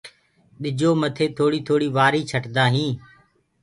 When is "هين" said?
2.73-2.89